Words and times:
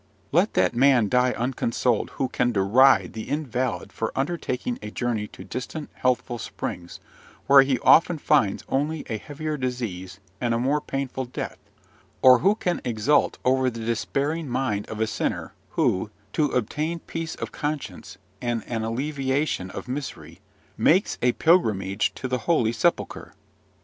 Let 0.31 0.55
that 0.55 0.73
man 0.75 1.09
die 1.09 1.33
unconsoled 1.33 2.09
who 2.15 2.27
can 2.27 2.51
deride 2.51 3.13
the 3.13 3.29
invalid 3.29 3.93
for 3.93 4.11
undertaking 4.15 4.79
a 4.81 4.89
journey 4.89 5.27
to 5.27 5.43
distant, 5.43 5.91
healthful 5.93 6.39
springs, 6.39 6.99
where 7.45 7.61
he 7.61 7.77
often 7.81 8.17
finds 8.17 8.63
only 8.67 9.03
a 9.09 9.17
heavier 9.19 9.57
disease 9.57 10.19
and 10.41 10.55
a 10.55 10.59
more 10.59 10.81
painful 10.81 11.25
death, 11.25 11.59
or 12.23 12.39
who 12.39 12.55
can 12.55 12.81
exult 12.83 13.37
over 13.45 13.69
the 13.69 13.85
despairing 13.85 14.49
mind 14.49 14.89
of 14.89 14.99
a 14.99 15.05
sinner, 15.05 15.53
who, 15.77 16.09
to 16.33 16.45
obtain 16.47 16.97
peace 17.01 17.35
of 17.35 17.51
conscience 17.51 18.17
and 18.41 18.63
an 18.65 18.83
alleviation 18.83 19.69
of 19.69 19.87
misery, 19.87 20.39
makes 20.79 21.19
a 21.21 21.33
pilgrimage 21.33 22.11
to 22.15 22.27
the 22.27 22.39
Holy 22.49 22.71
Sepulchre. 22.71 23.35